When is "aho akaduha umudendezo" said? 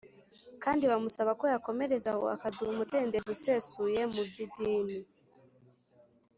2.13-3.27